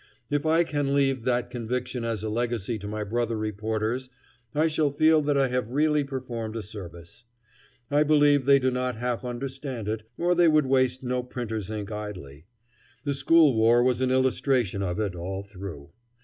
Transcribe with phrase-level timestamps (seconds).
[0.31, 4.09] If I can leave that conviction as a legacy to my brother reporters,
[4.55, 7.23] I shall feel that I have really performed a service.
[7.91, 11.91] I believe they do not half understand it, or they would waste no printer's ink
[11.91, 12.45] idly.
[13.03, 15.91] The school war was an illustration of it, all through.